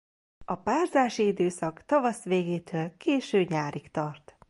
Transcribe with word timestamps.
A 0.45 0.55
párzási 0.55 1.25
időszak 1.27 1.81
tavasz 1.85 2.23
végétől 2.23 2.97
késő 2.97 3.45
nyárig 3.49 3.91
tart. 3.91 4.35